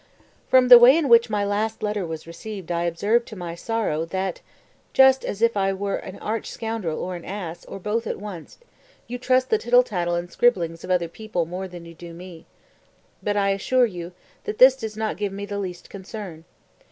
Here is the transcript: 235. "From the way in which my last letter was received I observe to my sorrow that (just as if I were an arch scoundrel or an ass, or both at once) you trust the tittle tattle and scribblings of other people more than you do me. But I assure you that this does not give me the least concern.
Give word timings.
235. 0.49 0.49
"From 0.49 0.67
the 0.69 0.79
way 0.83 0.97
in 0.97 1.09
which 1.09 1.29
my 1.29 1.45
last 1.45 1.83
letter 1.83 2.07
was 2.07 2.25
received 2.25 2.71
I 2.71 2.85
observe 2.85 3.23
to 3.25 3.35
my 3.35 3.53
sorrow 3.53 4.03
that 4.05 4.41
(just 4.93 5.23
as 5.23 5.43
if 5.43 5.55
I 5.55 5.73
were 5.73 5.97
an 5.97 6.17
arch 6.17 6.49
scoundrel 6.49 6.99
or 7.03 7.15
an 7.15 7.23
ass, 7.23 7.65
or 7.65 7.77
both 7.77 8.07
at 8.07 8.17
once) 8.17 8.57
you 9.05 9.19
trust 9.19 9.51
the 9.51 9.59
tittle 9.59 9.83
tattle 9.83 10.15
and 10.15 10.31
scribblings 10.31 10.83
of 10.83 10.89
other 10.89 11.07
people 11.07 11.45
more 11.45 11.67
than 11.67 11.85
you 11.85 11.93
do 11.93 12.15
me. 12.15 12.47
But 13.21 13.37
I 13.37 13.51
assure 13.51 13.85
you 13.85 14.13
that 14.45 14.57
this 14.57 14.75
does 14.75 14.97
not 14.97 15.17
give 15.17 15.31
me 15.33 15.45
the 15.45 15.59
least 15.59 15.87
concern. 15.91 16.45